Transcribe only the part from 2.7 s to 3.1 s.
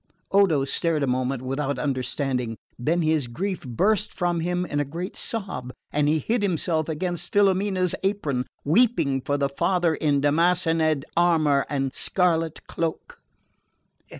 then